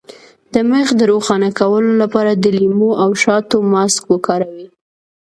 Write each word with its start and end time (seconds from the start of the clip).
د 0.53 0.55
مخ 0.71 0.87
د 0.95 1.01
روښانه 1.11 1.49
کولو 1.59 1.91
لپاره 2.01 2.31
د 2.33 2.45
لیمو 2.57 2.91
او 3.03 3.09
شاتو 3.23 3.57
ماسک 3.71 4.03
وکاروئ 4.13 4.65